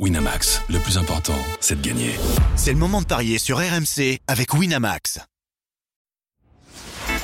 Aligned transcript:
Winamax, 0.00 0.60
le 0.70 0.80
plus 0.80 0.98
important, 0.98 1.38
c'est 1.60 1.80
de 1.80 1.86
gagner. 1.86 2.16
C'est 2.56 2.72
le 2.72 2.78
moment 2.78 3.00
de 3.00 3.06
parier 3.06 3.38
sur 3.38 3.58
RMC 3.58 4.18
avec 4.26 4.52
Winamax. 4.52 5.20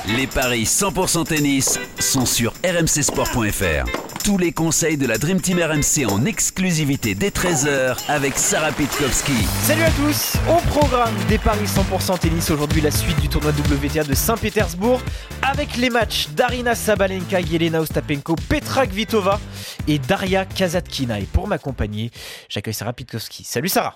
Les 0.07 0.25
paris 0.25 0.63
100% 0.63 1.25
tennis 1.25 1.77
sont 1.99 2.25
sur 2.25 2.53
rmcsport.fr. 2.63 3.85
Tous 4.23 4.37
les 4.37 4.53
conseils 4.53 4.97
de 4.97 5.05
la 5.05 5.17
Dream 5.17 5.41
Team 5.41 5.59
RMC 5.59 6.05
en 6.09 6.23
exclusivité 6.25 7.13
dès 7.13 7.29
13h 7.29 7.97
avec 8.07 8.37
Sarah 8.37 8.71
Pitkowski. 8.71 9.33
Salut 9.63 9.83
à 9.83 9.91
tous 9.91 10.35
Au 10.49 10.61
programme 10.69 11.13
des 11.27 11.39
paris 11.39 11.65
100% 11.65 12.19
tennis, 12.19 12.49
aujourd'hui 12.51 12.81
la 12.81 12.91
suite 12.91 13.19
du 13.19 13.27
tournoi 13.27 13.51
WTA 13.51 14.05
de 14.05 14.13
Saint-Pétersbourg 14.13 15.01
avec 15.41 15.75
les 15.75 15.89
matchs 15.89 16.29
d'Arina 16.29 16.73
Sabalenka, 16.73 17.41
Yelena 17.41 17.81
Ostapenko, 17.81 18.35
Petra 18.47 18.87
Kvitova 18.87 19.41
et 19.87 19.99
Daria 19.99 20.45
Kazatkina. 20.45 21.19
Et 21.19 21.25
pour 21.25 21.47
m'accompagner, 21.47 22.11
j'accueille 22.49 22.73
Sarah 22.73 22.93
Pitkowski. 22.93 23.43
Salut 23.43 23.69
Sarah 23.69 23.95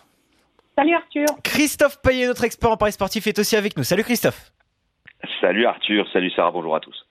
Salut 0.77 0.95
Arthur 0.95 1.25
Christophe 1.43 2.01
Payet, 2.01 2.27
notre 2.27 2.43
expert 2.43 2.71
en 2.71 2.77
paris 2.77 2.91
sportif, 2.91 3.27
est 3.27 3.39
aussi 3.39 3.55
avec 3.55 3.77
nous. 3.77 3.83
Salut 3.83 4.03
Christophe 4.03 4.51
Salut 5.41 5.65
Arthur, 5.65 6.05
salut 6.11 6.31
Sarah, 6.31 6.51
bonjour 6.51 6.75
à 6.75 6.79
tous. 6.79 7.05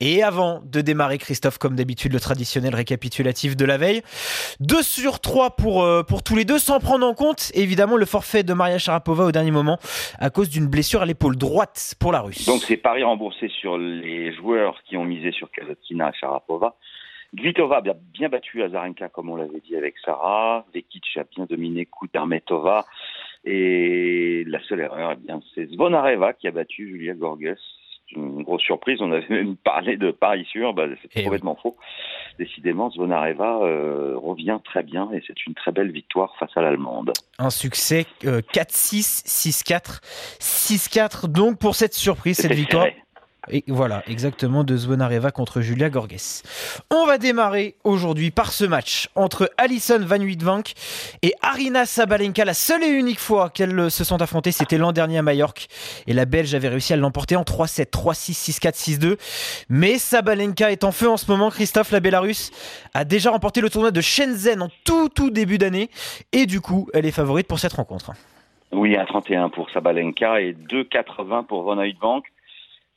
Et 0.00 0.22
avant 0.22 0.60
de 0.64 0.80
démarrer, 0.80 1.18
Christophe, 1.18 1.58
comme 1.58 1.74
d'habitude, 1.74 2.12
le 2.12 2.20
traditionnel 2.20 2.72
récapitulatif 2.74 3.56
de 3.56 3.64
la 3.64 3.78
veille. 3.78 4.02
2 4.60 4.82
sur 4.82 5.18
3 5.18 5.56
pour, 5.56 5.82
euh, 5.82 6.04
pour 6.04 6.22
tous 6.22 6.36
les 6.36 6.44
deux, 6.44 6.58
sans 6.58 6.78
prendre 6.78 7.04
en 7.04 7.14
compte 7.14 7.50
évidemment 7.54 7.96
le 7.96 8.06
forfait 8.06 8.44
de 8.44 8.52
Maria 8.52 8.78
Sharapova 8.78 9.24
au 9.24 9.32
dernier 9.32 9.50
moment 9.50 9.78
à 10.20 10.30
cause 10.30 10.50
d'une 10.50 10.68
blessure 10.68 11.02
à 11.02 11.06
l'épaule 11.06 11.36
droite 11.36 11.96
pour 11.98 12.12
la 12.12 12.20
Russe. 12.20 12.46
Donc 12.46 12.62
c'est 12.62 12.76
paris 12.76 13.02
remboursé 13.02 13.48
sur 13.48 13.76
les 13.76 14.32
joueurs 14.34 14.80
qui 14.84 14.96
ont 14.96 15.04
misé 15.04 15.32
sur 15.32 15.50
Kazatkina 15.50 16.12
Sharapova. 16.12 16.76
Gvitova 17.34 17.76
a 17.78 17.80
bien, 18.12 18.28
battu 18.28 18.62
Azarenka, 18.62 19.08
comme 19.08 19.30
on 19.30 19.36
l'avait 19.36 19.60
dit 19.60 19.76
avec 19.76 19.96
Sarah. 20.04 20.64
Vekic 20.74 21.04
a 21.16 21.24
bien 21.24 21.44
dominé 21.44 21.86
Kudermetova. 21.86 22.86
Et 23.44 24.44
la 24.46 24.60
seule 24.64 24.80
erreur, 24.80 25.12
eh 25.12 25.26
bien, 25.26 25.40
c'est 25.54 25.66
Zvonareva 25.66 26.32
qui 26.32 26.48
a 26.48 26.50
battu 26.50 26.88
Julia 26.88 27.14
Gorges. 27.14 27.56
C'est 28.08 28.16
une 28.16 28.42
grosse 28.42 28.62
surprise. 28.62 28.98
On 29.02 29.12
avait 29.12 29.26
même 29.28 29.56
parlé 29.56 29.98
de 29.98 30.10
Paris 30.10 30.46
sûr, 30.50 30.72
bah, 30.72 30.86
c'est 31.02 31.10
Eh 31.14 31.24
complètement 31.24 31.56
faux. 31.56 31.76
Décidément, 32.38 32.90
Zvonareva 32.90 33.60
euh, 33.62 34.14
revient 34.16 34.58
très 34.64 34.82
bien 34.82 35.10
et 35.12 35.22
c'est 35.26 35.46
une 35.46 35.54
très 35.54 35.72
belle 35.72 35.90
victoire 35.90 36.34
face 36.38 36.50
à 36.56 36.62
l'Allemande. 36.62 37.12
Un 37.38 37.50
succès 37.50 38.06
euh, 38.24 38.40
4-6, 38.40 39.26
6-4, 39.26 40.00
6-4 40.40 41.26
donc 41.26 41.58
pour 41.58 41.74
cette 41.74 41.94
surprise, 41.94 42.38
cette 42.38 42.54
victoire. 42.54 42.84
serré. 42.84 42.96
Et 43.50 43.64
voilà, 43.68 44.02
exactement, 44.06 44.64
de 44.64 44.76
Zvonareva 44.76 45.30
contre 45.30 45.60
Julia 45.60 45.90
Gorges. 45.90 46.42
On 46.90 47.06
va 47.06 47.18
démarrer 47.18 47.76
aujourd'hui 47.84 48.30
par 48.30 48.52
ce 48.52 48.64
match 48.64 49.08
entre 49.14 49.50
Alison 49.56 49.98
Van 50.00 50.20
Uytvanck 50.20 50.74
et 51.22 51.34
Arina 51.42 51.86
Sabalenka. 51.86 52.44
La 52.44 52.54
seule 52.54 52.84
et 52.84 52.88
unique 52.88 53.20
fois 53.20 53.50
qu'elles 53.50 53.90
se 53.90 54.04
sont 54.04 54.20
affrontées, 54.20 54.52
c'était 54.52 54.78
l'an 54.78 54.92
dernier 54.92 55.18
à 55.18 55.22
Majorque. 55.22 55.68
Et 56.06 56.12
la 56.12 56.24
Belge 56.24 56.54
avait 56.54 56.68
réussi 56.68 56.92
à 56.92 56.96
l'emporter 56.96 57.36
en 57.36 57.42
3-7, 57.42 57.90
3-6, 57.90 58.60
6-4, 58.60 58.98
6-2. 58.98 59.16
Mais 59.68 59.98
Sabalenka 59.98 60.70
est 60.70 60.84
en 60.84 60.92
feu 60.92 61.08
en 61.08 61.16
ce 61.16 61.30
moment. 61.30 61.50
Christophe, 61.50 61.90
la 61.90 62.00
Bélarus, 62.00 62.50
a 62.94 63.04
déjà 63.04 63.30
remporté 63.30 63.60
le 63.60 63.70
tournoi 63.70 63.90
de 63.90 64.00
Shenzhen 64.00 64.62
en 64.62 64.68
tout, 64.84 65.08
tout 65.08 65.30
début 65.30 65.58
d'année. 65.58 65.90
Et 66.32 66.46
du 66.46 66.60
coup, 66.60 66.88
elle 66.94 67.06
est 67.06 67.12
favorite 67.12 67.46
pour 67.46 67.58
cette 67.58 67.72
rencontre. 67.72 68.12
Oui, 68.72 68.94
1,31 68.94 69.50
pour 69.50 69.70
Sabalenka 69.70 70.40
et 70.40 70.52
2,80 70.52 71.46
pour 71.46 71.62
Van 71.62 71.80
Uytvanck, 71.80 72.24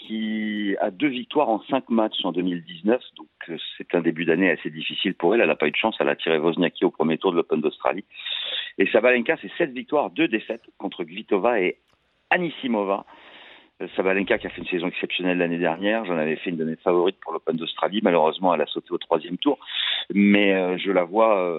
qui 0.02 0.76
a 0.80 0.92
deux 0.92 1.08
victoires 1.08 1.50
en 1.50 1.62
cinq 1.70 1.90
matchs 1.90 2.24
en 2.24 2.32
2019. 2.32 3.02
Donc 3.18 3.28
euh, 3.50 3.58
c'est 3.78 3.94
un 3.96 4.02
début 4.02 4.26
d'année 4.26 4.50
assez 4.50 4.70
difficile 4.70 5.14
pour 5.14 5.34
elle. 5.34 5.42
Elle 5.42 5.48
n'a 5.48 5.56
pas 5.56 5.68
eu 5.68 5.72
de 5.72 5.76
chance. 5.76 5.96
Elle 6.00 6.10
a 6.10 6.16
tiré 6.16 6.38
Wozniacki 6.38 6.86
au 6.86 6.92
premier 6.92 7.18
tour 7.18 7.32
de 7.32 7.38
l'Open 7.38 7.62
d'Australie. 7.62 8.06
Et 8.78 8.88
Sabalenka, 8.88 9.38
c'est 9.42 9.52
sept 9.58 9.72
victoires, 9.72 10.10
deux 10.10 10.28
défaites 10.28 10.64
contre 10.78 11.04
Kvitova 11.04 11.60
et 11.60 11.78
Anisimova. 12.30 13.06
Euh, 13.82 13.88
Sabalenka 13.96 14.38
qui 14.40 14.48
a 14.48 14.50
fait 14.50 14.62
une 14.62 14.68
saison 14.68 14.88
exceptionnelle 14.88 15.38
l'année 15.38 15.60
dernière. 15.60 16.06
J'en 16.06 16.18
avais 16.18 16.36
fait 16.36 16.50
une 16.50 16.58
de 16.58 16.66
mes 16.66 16.78
favorites 16.78 17.18
pour 17.22 17.34
l'Open 17.34 17.58
d'Australie. 17.58 18.00
Malheureusement, 18.02 18.54
elle 18.56 18.62
a 18.62 18.68
sauté 18.68 18.92
au 18.92 18.98
troisième 18.98 19.38
tour. 19.38 19.60
Mais 20.14 20.54
euh, 20.54 20.78
je 20.78 20.92
la 20.92 21.04
vois 21.04 21.54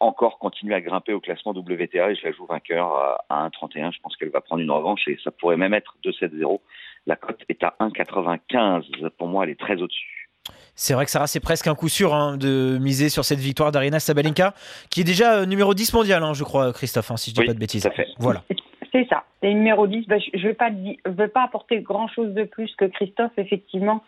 encore 0.00 0.38
continuer 0.38 0.74
à 0.74 0.80
grimper 0.80 1.12
au 1.12 1.20
classement 1.20 1.52
WTA 1.52 2.10
et 2.10 2.14
je 2.14 2.24
la 2.24 2.32
joue 2.32 2.46
vainqueur 2.46 2.94
à 3.28 3.48
1,31. 3.48 3.92
Je 3.92 4.00
pense 4.00 4.16
qu'elle 4.16 4.30
va 4.30 4.40
prendre 4.40 4.62
une 4.62 4.70
revanche 4.70 5.08
et 5.08 5.18
ça 5.24 5.30
pourrait 5.30 5.56
même 5.56 5.74
être 5.74 5.96
2-7-0. 6.04 6.60
La 7.06 7.16
cote 7.16 7.40
est 7.48 7.62
à 7.62 7.74
1,95. 7.80 9.10
Pour 9.10 9.28
moi, 9.28 9.44
elle 9.44 9.50
est 9.50 9.60
très 9.60 9.80
au-dessus. 9.80 10.28
C'est 10.74 10.94
vrai 10.94 11.04
que 11.04 11.10
Sarah, 11.10 11.26
c'est 11.26 11.40
presque 11.40 11.66
un 11.66 11.74
coup 11.74 11.88
sûr 11.88 12.14
hein, 12.14 12.36
de 12.36 12.78
miser 12.78 13.08
sur 13.08 13.24
cette 13.24 13.38
victoire 13.38 13.72
d'Arina 13.72 13.98
Sabalenka, 13.98 14.54
qui 14.90 15.00
est 15.00 15.04
déjà 15.04 15.38
euh, 15.38 15.46
numéro 15.46 15.74
10 15.74 15.94
mondial, 15.94 16.22
hein, 16.22 16.34
je 16.34 16.44
crois, 16.44 16.72
Christophe, 16.72 17.10
hein, 17.10 17.16
si 17.16 17.30
je 17.30 17.34
dis 17.34 17.40
Oui, 17.40 17.46
pas 17.46 17.54
de 17.54 17.58
bêtises. 17.58 17.88
fait. 17.94 18.08
Voilà. 18.18 18.42
C'est 18.92 19.06
ça, 19.08 19.24
c'est 19.42 19.52
numéro 19.52 19.86
10. 19.86 20.06
Ben, 20.06 20.18
je 20.32 20.48
ne 20.48 20.52
vais, 20.52 20.98
vais 21.04 21.28
pas 21.28 21.42
apporter 21.42 21.80
grand-chose 21.80 22.32
de 22.32 22.44
plus 22.44 22.74
que 22.76 22.86
Christophe. 22.86 23.32
Effectivement, 23.36 24.02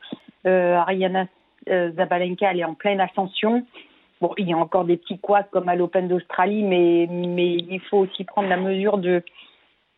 euh, 0.47 0.77
Ariana 0.77 1.27
euh, 1.69 1.93
Zabalenka, 1.93 2.51
elle 2.51 2.61
est 2.61 2.65
en 2.65 2.73
pleine 2.75 2.99
ascension. 3.01 3.67
Bon, 4.23 4.33
il 4.39 4.49
y 4.49 4.55
a 4.55 4.57
encore 4.57 4.85
des 4.87 4.97
petits 4.97 5.19
couacs 5.19 5.51
comme 5.51 5.69
à 5.69 5.75
l'Open 5.75 6.09
d'Australie, 6.09 6.63
mais, 6.63 7.07
mais 7.11 7.55
il 7.55 7.81
faut 7.91 7.99
aussi 7.99 8.25
prendre 8.25 8.49
la 8.49 8.57
mesure 8.57 8.97
de, 8.97 9.23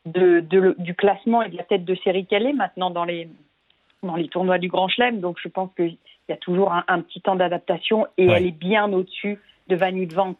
de, 0.06 0.40
de 0.40 0.58
le- 0.58 0.74
du 0.78 0.94
classement 0.94 1.42
et 1.42 1.48
de 1.50 1.56
la 1.56 1.64
tête 1.64 1.84
de 1.84 1.94
série 1.96 2.26
qu'elle 2.26 2.46
est 2.46 2.52
maintenant 2.52 2.90
dans 2.90 3.04
les, 3.04 3.28
dans 4.02 4.16
les 4.16 4.28
tournois 4.28 4.58
du 4.58 4.68
Grand 4.68 4.88
Chelem. 4.88 5.20
Donc 5.20 5.38
je 5.42 5.48
pense 5.48 5.70
qu'il 5.74 5.96
y 6.28 6.32
a 6.32 6.36
toujours 6.36 6.72
un, 6.72 6.84
un 6.88 7.00
petit 7.00 7.20
temps 7.20 7.36
d'adaptation 7.36 8.06
et 8.16 8.26
Ouais. 8.26 8.34
elle 8.36 8.46
est 8.46 8.58
bien 8.58 8.90
au-dessus 8.92 9.38
de 9.68 9.76
Van 9.76 9.90
Uytvanck. 9.94 10.38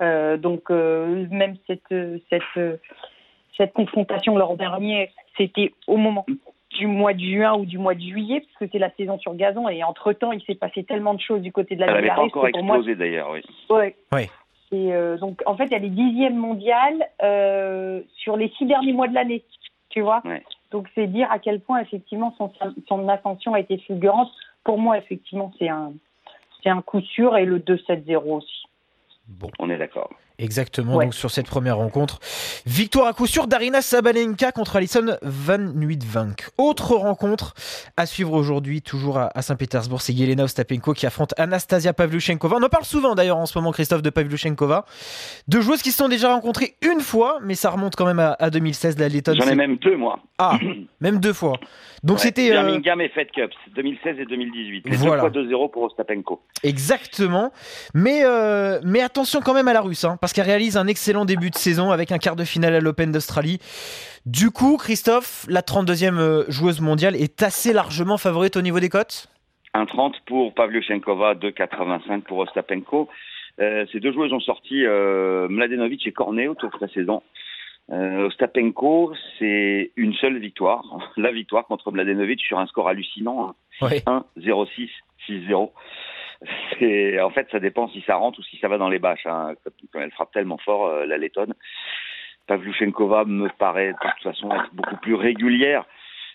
Euh, 0.00 0.36
donc 0.36 0.70
euh, 0.70 1.26
même 1.30 1.56
cette, 1.66 1.94
cette, 2.30 2.80
cette 3.56 3.72
confrontation 3.72 4.36
l'an 4.36 4.54
dernier, 4.54 5.10
c'était 5.36 5.72
au 5.86 5.96
moment 5.96 6.24
du 6.78 6.86
mois 6.86 7.12
de 7.12 7.20
juin 7.20 7.54
ou 7.54 7.66
du 7.66 7.76
mois 7.76 7.94
de 7.94 8.00
juillet, 8.00 8.40
parce 8.40 8.56
que 8.60 8.64
c'est 8.72 8.78
la 8.78 8.90
saison 8.92 9.18
sur 9.18 9.34
gazon, 9.34 9.68
et 9.68 9.84
entre-temps, 9.84 10.32
il 10.32 10.42
s'est 10.44 10.54
passé 10.54 10.84
tellement 10.84 11.12
de 11.12 11.20
choses 11.20 11.42
du 11.42 11.52
côté 11.52 11.74
de 11.74 11.80
la 11.80 11.88
Elle 11.88 11.94
n'avait 11.96 12.08
pas 12.08 12.22
encore 12.22 12.46
explosé 12.48 12.94
d'ailleurs, 12.94 13.30
oui. 13.30 13.42
Ouais. 13.68 13.94
Ouais. 14.10 14.30
Et 14.72 14.92
euh, 14.94 15.18
donc, 15.18 15.42
en 15.44 15.54
fait, 15.56 15.68
elle 15.70 15.84
est 15.84 15.90
dixième 15.90 16.36
mondiale 16.36 17.06
euh, 17.22 18.00
sur 18.16 18.36
les 18.36 18.48
six 18.56 18.64
derniers 18.64 18.94
mois 18.94 19.06
de 19.06 19.14
l'année, 19.14 19.44
tu 19.90 20.00
vois. 20.00 20.22
Ouais. 20.24 20.42
Donc, 20.70 20.88
c'est 20.94 21.06
dire 21.06 21.30
à 21.30 21.38
quel 21.38 21.60
point, 21.60 21.80
effectivement, 21.80 22.34
son, 22.38 22.50
son 22.88 23.08
ascension 23.08 23.52
a 23.52 23.60
été 23.60 23.76
fulgurante. 23.78 24.30
Pour 24.64 24.78
moi, 24.78 24.96
effectivement, 24.96 25.52
c'est 25.58 25.68
un, 25.68 25.92
c'est 26.62 26.70
un 26.70 26.80
coup 26.80 27.02
sûr 27.02 27.36
et 27.36 27.44
le 27.44 27.58
2-7-0 27.58 28.16
aussi. 28.16 28.62
Bon, 29.28 29.50
On 29.58 29.68
est 29.68 29.78
d'accord. 29.78 30.10
Exactement. 30.42 30.96
Ouais. 30.96 31.04
Donc 31.06 31.14
sur 31.14 31.30
cette 31.30 31.46
première 31.46 31.76
rencontre, 31.76 32.18
victoire 32.66 33.06
à 33.06 33.12
coup 33.12 33.26
sûr 33.26 33.46
d'Arina 33.46 33.80
Sabalenka 33.82 34.52
contre 34.52 34.76
Alison 34.76 35.16
Van 35.22 35.58
Uytvanck. 35.80 36.48
Autre 36.58 36.94
rencontre 36.96 37.54
à 37.96 38.06
suivre 38.06 38.32
aujourd'hui, 38.32 38.82
toujours 38.82 39.18
à, 39.18 39.30
à 39.36 39.42
Saint-Pétersbourg, 39.42 40.00
c'est 40.02 40.12
Yelena 40.12 40.44
Ostapenko 40.44 40.92
qui 40.94 41.06
affronte 41.06 41.34
Anastasia 41.38 41.92
Pavlyuchenkova. 41.92 42.56
On 42.58 42.62
en 42.62 42.68
parle 42.68 42.84
souvent 42.84 43.14
d'ailleurs 43.14 43.38
en 43.38 43.46
ce 43.46 43.56
moment, 43.58 43.72
Christophe, 43.72 44.02
de 44.02 44.10
Pavlyuchenkova. 44.10 44.84
Deux 45.48 45.60
joueuses 45.60 45.82
qui 45.82 45.90
se 45.92 45.98
sont 45.98 46.08
déjà 46.08 46.32
rencontrées 46.32 46.76
une 46.82 47.00
fois, 47.00 47.38
mais 47.42 47.54
ça 47.54 47.70
remonte 47.70 47.96
quand 47.96 48.06
même 48.06 48.18
à, 48.20 48.36
à 48.38 48.50
2016, 48.50 48.98
la 48.98 49.08
Lettonne. 49.08 49.36
J'en 49.40 49.48
ai 49.48 49.54
même 49.54 49.76
deux, 49.76 49.96
moi. 49.96 50.18
Ah, 50.38 50.58
même 51.00 51.18
deux 51.20 51.32
fois. 51.32 51.54
Donc 52.02 52.16
Ouais. 52.16 52.22
c'était... 52.24 52.50
euh, 52.50 52.62
Birmingham 52.62 53.00
et 53.00 53.08
Fed 53.10 53.30
Cup, 53.30 53.50
2016 53.76 54.16
et 54.18 54.24
2018. 54.24 54.82
Les 54.88 54.96
Voilà. 54.96 55.28
deux 55.30 55.48
fois 55.48 55.66
2-0 55.66 55.70
pour 55.70 55.82
Ostapenko. 55.84 56.42
Exactement. 56.64 57.52
Mais, 57.94 58.22
euh, 58.24 58.80
mais 58.84 59.00
attention 59.02 59.40
quand 59.40 59.54
même 59.54 59.68
à 59.68 59.72
la 59.72 59.80
russe, 59.80 60.04
hein, 60.04 60.16
parce 60.20 60.31
qu'elle 60.32 60.46
réalise 60.46 60.76
un 60.76 60.86
excellent 60.86 61.24
début 61.24 61.50
de 61.50 61.56
saison 61.56 61.90
avec 61.90 62.12
un 62.12 62.18
quart 62.18 62.36
de 62.36 62.44
finale 62.44 62.74
à 62.74 62.80
l'Open 62.80 63.12
d'Australie. 63.12 63.58
Du 64.26 64.50
coup, 64.50 64.76
Christophe, 64.76 65.46
la 65.48 65.62
32e 65.62 66.18
euh, 66.18 66.44
joueuse 66.48 66.80
mondiale 66.80 67.16
est 67.16 67.42
assez 67.42 67.72
largement 67.72 68.18
favorite 68.18 68.56
au 68.56 68.62
niveau 68.62 68.80
des 68.80 68.88
cotes? 68.88 69.28
1,30 69.74 70.14
pour 70.26 70.54
Pavlyuchenkova, 70.54 71.34
2,85 71.34 72.22
pour 72.22 72.38
Ostapenko. 72.38 73.08
Euh, 73.60 73.86
ces 73.92 74.00
deux 74.00 74.12
joueuses 74.12 74.32
ont 74.32 74.40
sorti 74.40 74.84
euh, 74.84 75.48
Mladenovic 75.48 76.06
et 76.06 76.12
Cornet 76.12 76.48
autour 76.48 76.70
de 76.70 76.78
la 76.80 76.88
saison. 76.88 77.22
Euh, 77.90 78.26
Ostapenko, 78.26 79.12
c'est 79.38 79.90
une 79.96 80.14
seule 80.14 80.38
victoire, 80.38 80.84
la 81.16 81.32
victoire 81.32 81.66
contre 81.66 81.90
Mladenovic 81.90 82.40
sur 82.40 82.58
un 82.58 82.66
score 82.66 82.88
hallucinant, 82.88 83.48
hein. 83.48 83.54
Ouais. 83.80 84.02
1-0-6, 84.38 84.88
6-0. 85.28 85.70
C'est, 86.78 87.20
en 87.20 87.30
fait, 87.30 87.48
ça 87.50 87.60
dépend 87.60 87.88
si 87.88 88.02
ça 88.06 88.16
rentre 88.16 88.38
ou 88.40 88.42
si 88.42 88.56
ça 88.58 88.68
va 88.68 88.78
dans 88.78 88.88
les 88.88 88.98
bâches. 88.98 89.26
Hein. 89.26 89.54
Comme- 89.62 89.72
comme 89.92 90.02
elle 90.02 90.10
frappe 90.10 90.32
tellement 90.32 90.58
fort, 90.58 90.86
euh, 90.86 91.06
la 91.06 91.18
Lettonne. 91.18 91.54
Pavlyuchenkova 92.46 93.24
me 93.24 93.48
paraît 93.58 93.92
de 93.92 93.98
toute 93.98 94.22
façon 94.22 94.50
être 94.52 94.74
beaucoup 94.74 94.96
plus 94.96 95.14
régulière 95.14 95.84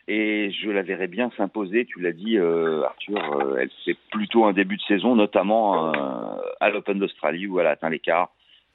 et 0.08 0.52
je 0.52 0.70
la 0.70 0.82
verrais 0.82 1.08
bien 1.08 1.30
s'imposer. 1.36 1.86
Tu 1.86 2.00
l'as 2.00 2.14
dit, 2.14 2.38
euh, 2.38 2.84
Arthur, 2.86 3.18
euh, 3.42 3.58
elle 3.60 3.70
fait 3.84 3.98
plutôt 4.12 4.46
un 4.46 4.54
début 4.54 4.78
de 4.78 4.82
saison, 4.84 5.16
notamment 5.16 5.90
euh, 5.94 6.38
à 6.62 6.70
l'Open 6.70 6.98
d'Australie 7.00 7.46
où 7.48 7.60
elle 7.60 7.68
a 7.68 7.72
atteint 7.72 7.90
l'écart. 7.90 8.30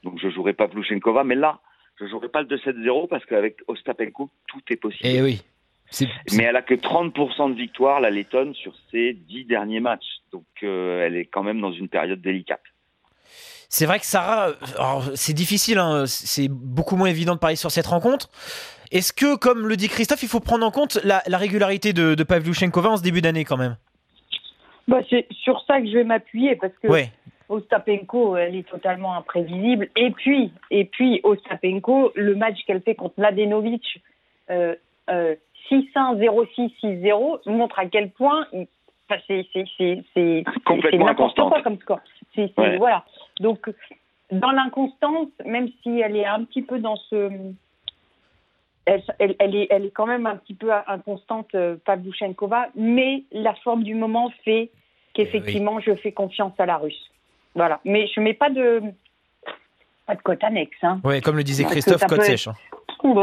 Donc 0.05 0.19
je 0.21 0.29
jouerai 0.29 0.53
pas 0.53 0.69
Pavlyuchenkova, 0.69 1.25
mais 1.25 1.35
là, 1.37 1.61
je 1.99 2.07
jouerai 2.07 2.29
pas 2.29 2.43
le 2.43 2.49
2-7-0 2.49 3.09
parce 3.09 3.25
qu'avec 3.25 3.59
Ostapenko, 3.67 4.29
tout 4.47 4.61
est 4.71 4.77
possible. 4.77 5.09
Eh 5.09 5.23
oui. 5.23 5.43
C'est- 5.93 6.09
c'est- 6.27 6.37
Mais 6.37 6.45
elle 6.45 6.57
a 6.57 6.63
que 6.63 6.75
30% 6.75 7.51
de 7.51 7.55
victoire, 7.55 8.01
la 8.01 8.11
Lettonne, 8.11 8.55
sur 8.55 8.73
ses 8.91 9.13
10 9.13 9.45
derniers 9.45 9.81
matchs. 9.81 10.21
Donc 10.33 10.45
euh, 10.63 11.07
elle 11.07 11.17
est 11.17 11.27
quand 11.27 11.43
même 11.43 11.61
dans 11.61 11.73
une 11.73 11.89
période 11.89 12.21
délicate. 12.21 12.63
C'est 13.69 13.87
vrai 13.87 13.99
que 13.99 14.05
Sarah, 14.07 14.49
c'est 15.15 15.33
difficile, 15.33 15.79
hein, 15.79 16.05
c'est 16.07 16.49
beaucoup 16.49 16.97
moins 16.97 17.09
évident 17.09 17.35
de 17.35 17.39
parier 17.39 17.57
sur 17.57 17.71
cette 17.71 17.87
rencontre. 17.87 18.29
Est-ce 18.91 19.15
que, 19.15 19.37
comme 19.37 19.67
le 19.67 19.77
dit 19.77 19.89
Christophe, 19.89 20.23
il 20.23 20.29
faut 20.29 20.41
prendre 20.41 20.67
en 20.67 20.71
compte 20.71 20.99
la, 21.05 21.23
régularité 21.39 21.95
de, 21.95 22.15
de 22.15 22.23
Pavlyuchenkova 22.25 22.91
en 22.91 22.97
ce 22.99 23.03
début 23.03 23.23
d'année 23.23 23.45
quand 23.47 23.57
même? 23.57 23.77
Bah, 24.89 24.99
C'est 25.09 25.27
sur 25.43 25.63
ça 25.67 25.81
que 25.81 25.87
je 25.87 25.93
vais 25.93 26.05
m'appuyer 26.05 26.57
parce 26.57 26.75
que 26.83 26.89
Ostapenko, 27.49 28.37
elle 28.37 28.57
est 28.57 28.69
totalement 28.69 29.15
imprévisible. 29.17 29.89
Et 29.97 30.11
puis, 30.11 30.53
et 30.71 30.85
puis 30.87 31.21
Ostapenko, 31.23 32.13
le 32.15 32.35
match 32.35 32.59
qu'elle 32.67 32.83
fait 32.83 32.95
contre 32.95 33.15
Mladenovic, 33.19 34.03
euh, 34.51 34.75
euh, 35.11 35.35
6-1, 35.71 36.19
0-6, 36.19 36.73
6-0, 36.83 37.51
montre 37.51 37.79
à 37.79 37.87
quel 37.87 38.11
point 38.11 38.47
c'est 39.27 40.45
complètement 40.65 41.07
n'importe 41.07 41.37
quoi 41.37 41.63
comme 41.63 41.79
score. 41.79 42.01
Voilà. 42.57 43.05
Donc, 43.41 43.71
dans 44.31 44.51
l'inconstance, 44.51 45.29
même 45.45 45.69
si 45.83 46.01
elle 46.01 46.17
est 46.17 46.27
un 46.27 46.45
petit 46.45 46.63
peu 46.63 46.79
dans 46.79 46.97
ce. 46.97 47.31
Elle, 48.85 49.03
elle, 49.39 49.55
est, 49.55 49.69
elle 49.71 49.87
est 49.87 49.91
quand 49.91 50.07
même 50.07 50.27
un 50.27 50.37
petit 50.37 50.55
peu 50.55 50.71
inconstante, 50.89 51.55
euh, 51.55 51.77
Pavlyuchenkova, 51.85 52.67
mais 52.75 53.23
la 53.31 53.55
forme 53.55 53.85
du 53.85 53.95
moment 53.95 54.33
fait 54.45 54.71
qu'effectivement, 55.15 55.79
je 55.79 55.95
fais 55.95 56.11
confiance 56.11 56.53
à 56.59 56.67
la 56.67 56.79
Russe. 56.79 57.11
Voilà. 57.55 57.79
Mais 57.85 58.09
je 58.09 58.21
mets 58.21 58.35
pas 58.35 58.51
de 58.51 58.83
pas 60.07 60.17
de 60.17 60.23
cote 60.23 60.43
annexe. 60.43 60.77
Hein. 60.83 61.01
Oui, 61.05 61.21
comme 61.21 61.37
le 61.37 61.45
disait 61.45 61.63
Christophe, 61.63 62.05
cote 62.07 62.23
sèche. 62.23 62.49
Hein. 62.49 62.55
Ouh 63.05 63.15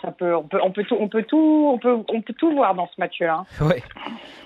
ça 0.00 0.12
peut, 0.12 0.36
on 0.36 0.44
peut, 0.44 0.60
on 0.62 0.70
peut 0.70 0.84
tout, 0.84 0.96
on 1.00 1.08
peut 1.08 1.24
tout, 1.24 1.70
on 1.72 1.78
peut, 1.78 1.96
on 2.08 2.22
peut 2.22 2.34
tout 2.34 2.52
voir 2.52 2.74
dans 2.74 2.86
ce 2.86 3.00
match-là. 3.00 3.44
Ouais. 3.60 3.82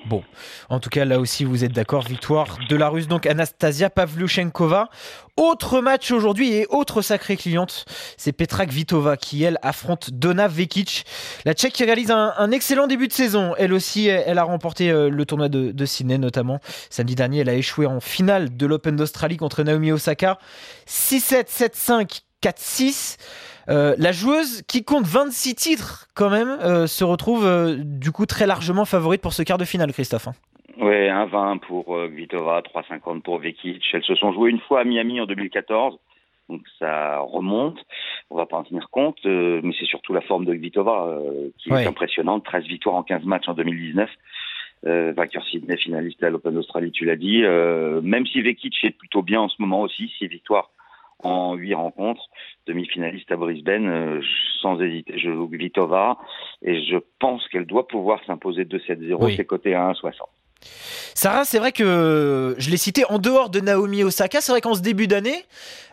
Bon, 0.07 0.23
en 0.71 0.81
tout 0.81 0.89
cas 0.89 1.05
là 1.05 1.19
aussi 1.19 1.45
vous 1.45 1.65
êtes 1.65 1.73
d'accord, 1.73 2.03
victoire 2.03 2.57
de 2.69 2.77
la 2.77 2.89
Russe 2.89 3.07
donc 3.07 3.27
Anastasia 3.27 3.91
Pavlyuchenkova. 3.91 4.89
Autre 5.37 5.81
match 5.83 6.11
aujourd'hui 6.11 6.55
et 6.55 6.67
autre 6.71 7.03
sacrée 7.03 7.37
cliente, 7.37 7.85
c'est 8.17 8.33
Petra 8.33 8.65
Kvitova 8.67 9.17
qui 9.17 9.45
elle 9.45 9.59
affronte 9.63 10.11
Donna 10.11 10.49
Vekic. 10.49 11.05
La 11.45 11.53
Tchèque 11.53 11.75
qui 11.75 11.85
réalise 11.85 12.11
un, 12.11 12.51
excellent 12.51 12.87
début 12.87 13.09
de 13.09 13.13
saison. 13.13 13.55
Elle 13.59 13.73
aussi, 13.73 14.09
elle 14.09 14.39
a 14.39 14.43
remporté 14.43 14.91
euh, 14.91 15.11
le 15.11 15.27
tournoi 15.27 15.49
de, 15.49 15.71
de 15.71 15.85
Sydney 15.85 16.19
notamment. 16.19 16.59
Samedi 16.91 17.15
dernier, 17.15 17.41
elle 17.41 17.51
a 17.51 17.55
échoué 17.55 17.87
en 17.87 18.01
finale 18.01 18.57
de 18.57 18.67
l'Open 18.67 18.97
d'Australie 18.97 19.37
contre 19.37 19.63
Naomi 19.63 19.93
Osaka. 19.93 20.39
6-7, 20.89 21.47
7-5, 21.47 22.23
4-6. 22.43 23.19
Euh, 23.69 23.95
la 23.99 24.13
joueuse 24.13 24.63
qui 24.63 24.83
compte 24.83 25.05
26 25.05 25.55
titres 25.55 26.09
quand 26.15 26.31
même 26.31 26.49
euh, 26.49 26.87
se 26.87 27.05
retrouve 27.05 27.45
euh, 27.47 27.77
du 27.79 28.13
coup 28.13 28.25
très 28.25 28.47
largement 28.47 28.87
favorite 28.87 29.21
pour 29.21 29.35
ce 29.35 29.43
quart 29.43 29.59
de 29.59 29.65
finale, 29.65 29.93
Christophe. 29.93 30.29
Hein. 30.29 30.33
Oui, 30.79 30.95
1-20 30.95 31.59
pour 31.59 31.99
Vitova, 32.07 32.63
3-50 32.63 33.23
pour 33.23 33.39
Vekic. 33.41 33.85
Elles 33.93 34.05
se 34.05 34.15
sont 34.15 34.33
jouées 34.33 34.51
une 34.51 34.61
fois 34.61 34.81
à 34.81 34.85
Miami 34.85 35.21
en 35.21 35.27
2014. 35.27 35.99
Donc 36.49 36.63
ça 36.79 37.19
remonte, 37.19 37.79
on 38.31 38.37
va 38.37 38.47
pas 38.47 38.57
en 38.57 38.63
tenir 38.63 38.89
compte, 38.91 39.19
mais 39.25 39.73
c'est 39.79 39.87
surtout 39.87 40.15
la 40.15 40.21
forme 40.21 40.45
de 40.45 40.53
Vitova 40.53 41.19
qui 41.59 41.71
est 41.71 41.87
impressionnante. 41.87 42.45
13 42.45 42.65
victoires 42.65 42.95
en 42.95 43.03
15 43.03 43.25
matchs 43.25 43.49
en 43.49 43.55
2019. 43.55 44.09
Euh, 44.87 45.13
vainqueur 45.17 45.45
Sydney, 45.47 45.77
finaliste 45.77 46.23
à 46.23 46.31
l'Open 46.31 46.55
d'Australie, 46.55 46.93
tu 46.93 47.05
l'as 47.05 47.17
dit. 47.17 47.43
même 47.43 48.27
si 48.27 48.41
Vekic 48.41 48.77
est 48.85 48.97
plutôt 48.97 49.23
bien 49.23 49.41
en 49.41 49.49
ce 49.49 49.57
moment 49.59 49.81
aussi, 49.83 50.13
6 50.17 50.29
victoires 50.29 50.71
en 51.21 51.55
huit 51.55 51.75
rencontres, 51.75 52.29
demi-finaliste 52.67 53.31
à 53.33 53.37
Brisbane, 53.37 53.89
euh, 53.89 54.21
sans 54.61 54.81
hésiter, 54.81 55.19
je 55.19 55.33
joue 55.33 55.49
Vitova, 55.49 56.19
et 56.63 56.85
je 56.85 56.97
pense 57.19 57.47
qu'elle 57.49 57.67
doit 57.67 57.89
pouvoir 57.89 58.21
s'imposer 58.27 58.65
2-7-0, 58.65 59.37
c'est 59.37 59.45
coté 59.45 59.75
à 59.75 59.91
1,60. 59.93 60.13
Sarah, 60.61 61.45
c'est 61.45 61.59
vrai 61.59 61.73
que 61.73 62.55
je 62.59 62.71
l'ai 62.71 62.77
cité 62.77 63.05
en 63.09 63.19
dehors 63.19 63.51
de 63.51 63.61
Naomi 63.61 64.03
Osaka, 64.03 64.41
c'est 64.41 64.53
vrai 64.53 64.61
qu'en 64.61 64.75
ce 64.75 64.83
début 64.83 65.07
d'année, 65.07 65.45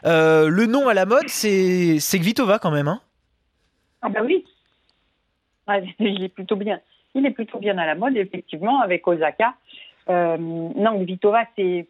euh, 0.05 0.47
le 0.49 0.65
nom 0.65 0.87
à 0.87 0.93
la 0.93 1.05
mode, 1.05 1.27
c'est 1.27 2.17
Vitova 2.17 2.59
quand 2.59 2.71
même. 2.71 2.87
Hein 2.87 3.01
ah 4.01 4.09
bah 4.09 4.21
oui, 4.23 4.45
il 5.99 6.23
est 6.23 6.29
plutôt 6.29 6.55
bien. 6.55 6.79
Il 7.15 7.25
est 7.25 7.31
plutôt 7.31 7.59
bien 7.59 7.77
à 7.77 7.85
la 7.85 7.95
mode, 7.95 8.17
effectivement, 8.17 8.81
avec 8.81 9.07
Osaka. 9.07 9.55
Euh, 10.09 10.37
non, 10.37 11.03
Vitova, 11.03 11.45
c'est, 11.55 11.87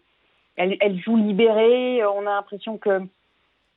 elle, 0.55 0.77
elle, 0.79 0.99
joue 1.01 1.17
libérée. 1.17 2.05
On 2.05 2.21
a 2.21 2.35
l'impression 2.35 2.77
que 2.77 3.01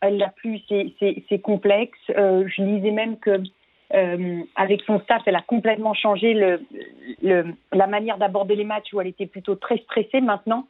elle 0.00 0.19
l'a 0.19 0.29
plus, 0.29 0.61
c'est 0.69 1.39
complexe. 1.41 1.99
Euh, 2.11 2.47
je 2.49 2.62
lisais 2.62 2.91
même 2.91 3.19
que 3.19 3.43
euh, 3.95 4.43
avec 4.55 4.83
son 4.83 5.00
staff, 5.00 5.23
elle 5.27 5.37
a 5.37 5.43
complètement 5.43 5.95
changé 5.95 6.35
le, 6.35 6.61
le, 7.23 7.55
la 7.73 7.87
manière 7.87 8.19
d'aborder 8.19 8.55
les 8.55 8.65
matchs 8.65 8.93
où 8.93 9.00
elle 9.00 9.06
était 9.06 9.27
plutôt 9.27 9.55
très 9.55 9.79
stressée 9.79 10.21
maintenant. 10.21 10.67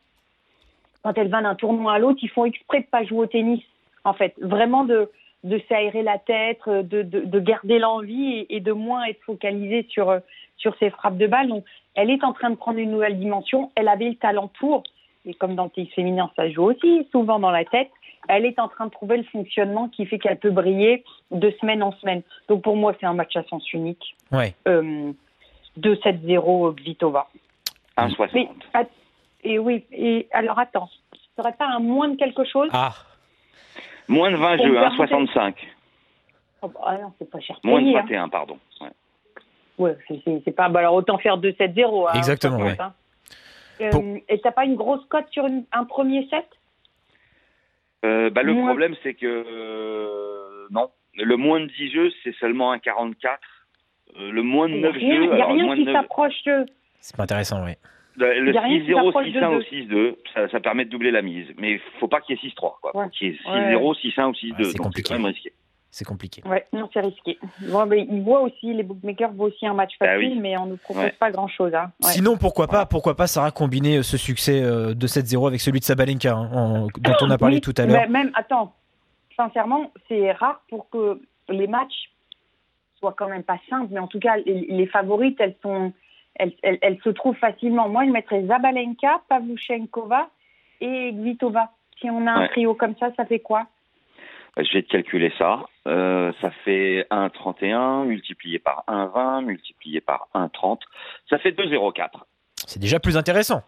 Quand 1.02 1.16
elle 1.16 1.28
va 1.28 1.42
d'un 1.42 1.54
tournoi 1.54 1.94
à 1.94 1.98
l'autre, 1.98 2.20
ils 2.22 2.30
font 2.30 2.44
exprès 2.44 2.80
de 2.80 2.86
pas 2.86 3.04
jouer 3.04 3.18
au 3.18 3.26
tennis, 3.26 3.62
en 4.04 4.14
fait. 4.14 4.34
Vraiment 4.40 4.84
de, 4.84 5.10
de 5.44 5.60
s'aérer 5.68 6.02
la 6.02 6.18
tête, 6.18 6.60
de, 6.66 7.02
de, 7.02 7.20
de 7.20 7.40
garder 7.40 7.78
l'envie 7.78 8.46
et, 8.48 8.60
de 8.60 8.72
moins 8.72 9.04
être 9.04 9.22
focalisée 9.22 9.86
sur, 9.90 10.20
sur 10.56 10.76
ses 10.78 10.90
frappes 10.90 11.18
de 11.18 11.26
balle. 11.26 11.48
Donc, 11.48 11.64
elle 11.94 12.10
est 12.10 12.24
en 12.24 12.32
train 12.32 12.50
de 12.50 12.56
prendre 12.56 12.78
une 12.78 12.90
nouvelle 12.90 13.18
dimension. 13.18 13.70
Elle 13.74 13.88
avait 13.88 14.08
le 14.08 14.16
talent 14.16 14.50
pour, 14.58 14.82
et 15.26 15.34
comme 15.34 15.54
dans 15.54 15.64
le 15.64 15.70
tennis 15.70 15.92
féminin, 15.94 16.30
ça 16.36 16.48
joue 16.50 16.64
aussi 16.64 17.06
souvent 17.10 17.38
dans 17.38 17.50
la 17.50 17.64
tête 17.64 17.90
elle 18.28 18.44
est 18.44 18.58
en 18.58 18.68
train 18.68 18.86
de 18.86 18.90
trouver 18.90 19.16
le 19.16 19.24
fonctionnement 19.24 19.88
qui 19.88 20.06
fait 20.06 20.18
qu'elle 20.18 20.38
peut 20.38 20.50
briller 20.50 21.04
de 21.30 21.50
semaine 21.60 21.82
en 21.82 21.92
semaine. 21.92 22.22
Donc 22.48 22.62
pour 22.62 22.76
moi, 22.76 22.94
c'est 23.00 23.06
un 23.06 23.14
match 23.14 23.36
à 23.36 23.42
sens 23.44 23.72
unique. 23.72 24.16
Ouais. 24.30 24.54
Euh, 24.66 25.12
2-7-0 25.78 26.80
Vitova. 26.80 27.28
1-60. 27.96 28.48
Et 29.44 29.58
oui, 29.58 29.84
et 29.92 30.28
alors 30.32 30.58
attends, 30.58 30.88
ce 31.12 31.42
serait 31.42 31.52
pas 31.52 31.66
un 31.66 31.78
moins 31.78 32.08
de 32.08 32.16
quelque 32.16 32.44
chose? 32.44 32.68
Ah. 32.72 32.92
Moins 34.08 34.30
de 34.30 34.36
20 34.36 34.56
jeux, 34.58 34.74
1,65. 34.74 35.54
Oh, 36.62 36.68
bah, 36.68 36.80
ah 36.84 36.98
non, 36.98 37.12
c'est 37.18 37.30
pas 37.30 37.40
cher. 37.40 37.58
Moins 37.62 37.82
de 37.82 37.92
21, 37.92 38.24
hein. 38.24 38.28
pardon. 38.28 38.58
Ouais, 38.80 38.88
ouais 39.78 39.96
c'est 40.44 40.50
pas. 40.50 40.68
Bah, 40.68 40.80
alors 40.80 40.94
autant 40.94 41.18
faire 41.18 41.38
2-7-0. 41.38 42.08
Hein, 42.08 42.12
Exactement, 42.14 42.58
ouais. 42.58 42.76
Hein. 42.80 42.92
Euh, 43.80 44.18
Et 44.28 44.40
t'as 44.40 44.50
pas 44.50 44.64
une 44.64 44.74
grosse 44.74 45.04
cote 45.08 45.26
sur 45.30 45.46
un 45.72 45.84
premier 45.84 46.26
set? 46.28 46.46
Euh, 48.04 48.30
bah, 48.30 48.42
le 48.42 48.54
problème, 48.54 48.94
c'est 49.02 49.14
que 49.14 49.26
euh, 49.26 50.66
non. 50.70 50.90
Le 51.14 51.36
moins 51.36 51.60
de 51.60 51.66
10 51.66 51.90
jeux, 51.90 52.10
c'est 52.22 52.34
seulement 52.36 52.70
un 52.70 52.78
44. 52.78 53.40
Euh, 54.20 54.30
le 54.30 54.42
moins 54.42 54.68
de 54.68 54.74
9 54.74 54.94
jeux. 54.94 55.00
Il 55.00 55.30
n'y 55.30 55.40
a 55.40 55.46
rien 55.46 55.74
qui 55.74 55.84
s'approche 55.92 56.44
de. 56.44 56.66
C'est 57.00 57.16
pas 57.16 57.24
intéressant, 57.24 57.64
oui. 57.64 57.72
Le 58.16 58.52
6-0, 58.52 59.12
6-1 59.12 59.56
ou 59.56 59.60
6-2, 59.60 60.16
ça, 60.34 60.48
ça, 60.48 60.58
permet 60.58 60.84
de 60.84 60.90
doubler 60.90 61.12
la 61.12 61.22
mise. 61.22 61.46
Mais 61.56 61.74
il 61.74 61.80
faut 62.00 62.08
pas 62.08 62.20
qu'il 62.20 62.36
y 62.36 62.38
ait 62.38 62.48
6-3. 62.50 62.80
Quoi. 62.80 62.96
Ouais. 62.96 63.08
Qu'il 63.10 63.28
y 63.28 63.30
ait 63.30 63.74
6-0, 63.76 63.78
6-1 63.78 64.24
ou 64.26 64.32
6-2. 64.32 64.64
c'est 64.64 64.78
compliqué. 64.78 65.08
C'est 65.08 65.14
quand 65.14 65.22
même 65.22 65.32
risqué. 65.32 65.52
C'est 65.90 66.04
compliqué. 66.04 66.42
Ouais, 66.46 66.66
non, 66.72 66.88
c'est 66.92 67.00
risqué. 67.00 67.38
Bon, 67.62 67.86
mais 67.86 68.06
ils 68.10 68.22
voient 68.22 68.42
aussi, 68.42 68.74
les 68.74 68.82
bookmakers 68.82 69.32
voient 69.32 69.48
aussi 69.48 69.66
un 69.66 69.72
match 69.72 69.94
bah 69.98 70.06
facile, 70.06 70.38
mais 70.40 70.56
on 70.58 70.66
ne 70.66 70.72
nous 70.72 70.76
propose 70.76 71.10
pas 71.18 71.30
grand-chose. 71.30 71.74
Hein. 71.74 71.90
Sinon, 72.00 72.36
pourquoi 72.36 72.66
pas, 72.68 72.84
pourquoi 72.84 73.16
pas, 73.16 73.26
Sarah, 73.26 73.50
combiner 73.50 74.02
ce 74.02 74.18
succès 74.18 74.62
euh, 74.62 74.94
de 74.94 75.06
7-0 75.06 75.46
avec 75.46 75.60
celui 75.60 75.80
de 75.80 75.84
Sabalenka, 75.84 76.34
hein, 76.34 76.86
dont 76.98 77.14
on 77.22 77.30
a 77.30 77.38
parlé 77.38 77.60
tout 77.60 77.72
à 77.78 77.86
l'heure. 77.86 78.08
Même, 78.08 78.30
attends, 78.34 78.74
sincèrement, 79.34 79.90
c'est 80.08 80.32
rare 80.32 80.60
pour 80.68 80.90
que 80.90 81.22
les 81.48 81.66
matchs 81.66 82.10
soient 82.98 83.14
quand 83.16 83.28
même 83.28 83.44
pas 83.44 83.58
simples, 83.70 83.88
mais 83.90 84.00
en 84.00 84.08
tout 84.08 84.20
cas, 84.20 84.36
les, 84.36 84.86
favorites, 84.86 85.40
elles 85.40 85.56
sont, 85.62 85.92
elles, 86.34 86.52
elles, 86.62 86.98
se 87.02 87.08
trouvent 87.10 87.36
facilement. 87.36 87.88
Moi, 87.88 88.04
je 88.04 88.10
mettrais 88.10 88.44
Zabalenka, 88.44 89.22
Pavluchenkova 89.28 90.28
et 90.82 91.12
Gvitova. 91.12 91.70
Si 91.98 92.10
on 92.10 92.26
a 92.26 92.32
un 92.32 92.48
trio 92.48 92.74
comme 92.74 92.94
ça, 93.00 93.08
ça 93.16 93.24
fait 93.24 93.40
quoi? 93.40 93.66
Vais 94.72 94.82
te 94.82 94.90
calculer 94.90 95.32
ça. 95.38 95.66
Euh, 95.86 96.32
ça 96.40 96.50
fait 96.64 97.06
1,31 97.10 98.04
multiplié 98.06 98.58
par 98.58 98.84
1,20 98.88 99.44
multiplié 99.44 100.00
par 100.00 100.28
1,30. 100.34 100.80
Ça 101.30 101.38
fait 101.38 101.52
2,04. 101.52 102.08
C'est 102.66 102.80
déjà 102.80 102.98
plus 103.00 103.16
intéressant. 103.16 103.62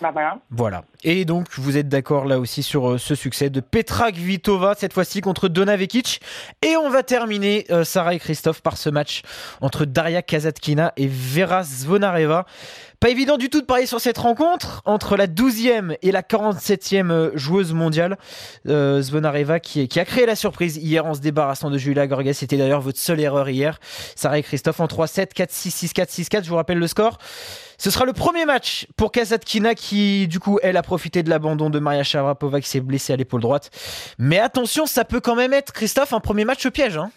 Bah 0.00 0.12
voilà. 0.50 0.84
Et 1.02 1.24
donc, 1.24 1.48
vous 1.56 1.76
êtes 1.76 1.88
d'accord 1.88 2.24
là 2.24 2.38
aussi 2.38 2.62
sur 2.62 2.90
euh, 2.90 2.98
ce 2.98 3.14
succès 3.14 3.50
de 3.50 3.60
Petra 3.60 4.12
Kvitova, 4.12 4.74
cette 4.76 4.92
fois-ci 4.92 5.20
contre 5.20 5.48
Donna 5.48 5.76
Vekic. 5.76 6.20
Et 6.62 6.76
on 6.76 6.88
va 6.88 7.02
terminer, 7.02 7.66
euh, 7.70 7.82
Sarah 7.82 8.14
et 8.14 8.18
Christophe, 8.18 8.60
par 8.62 8.76
ce 8.76 8.90
match 8.90 9.22
entre 9.60 9.84
Daria 9.84 10.22
Kazatkina 10.22 10.92
et 10.96 11.08
Vera 11.08 11.64
Zvonareva. 11.64 12.46
Pas 13.00 13.10
évident 13.10 13.36
du 13.36 13.48
tout 13.48 13.60
de 13.60 13.66
parier 13.66 13.86
sur 13.86 14.00
cette 14.00 14.18
rencontre 14.18 14.82
entre 14.84 15.16
la 15.16 15.26
12e 15.26 15.96
et 16.02 16.12
la 16.12 16.22
47e 16.22 17.10
euh, 17.10 17.30
joueuse 17.34 17.72
mondiale. 17.72 18.18
Zvonareva 18.66 19.58
qui, 19.60 19.88
qui, 19.88 19.98
a 19.98 20.04
créé 20.04 20.26
la 20.26 20.36
surprise 20.36 20.76
hier 20.76 21.06
en 21.06 21.14
se 21.14 21.20
débarrassant 21.20 21.70
de 21.70 21.78
Julia 21.78 22.06
Gorgas. 22.06 22.34
C'était 22.34 22.56
d'ailleurs 22.56 22.80
votre 22.80 22.98
seule 22.98 23.20
erreur 23.20 23.48
hier. 23.48 23.80
Sarah 24.14 24.38
et 24.38 24.42
Christophe 24.42 24.80
en 24.80 24.86
3-7, 24.86 25.32
4-6, 25.34 25.92
6-4, 25.92 26.28
6-4. 26.28 26.44
Je 26.44 26.48
vous 26.50 26.56
rappelle 26.56 26.78
le 26.78 26.86
score. 26.86 27.18
Ce 27.80 27.90
sera 27.90 28.04
le 28.04 28.12
premier 28.12 28.44
match 28.44 28.86
pour 28.96 29.12
Kazatkina 29.12 29.74
qui, 29.76 30.26
du 30.26 30.40
coup, 30.40 30.58
elle 30.64 30.76
a 30.76 30.82
profité 30.82 31.22
de 31.22 31.30
l'abandon 31.30 31.70
de 31.70 31.78
Maria 31.78 32.02
Sharapova 32.02 32.60
qui 32.60 32.68
s'est 32.68 32.80
blessée 32.80 33.12
à 33.12 33.16
l'épaule 33.16 33.40
droite. 33.40 33.70
Mais 34.18 34.38
attention, 34.40 34.84
ça 34.86 35.04
peut 35.04 35.20
quand 35.20 35.36
même 35.36 35.52
être, 35.52 35.72
Christophe, 35.72 36.12
un 36.12 36.18
premier 36.20 36.44
match 36.44 36.66
au 36.66 36.70
piège. 36.72 36.96
Hein 36.96 37.10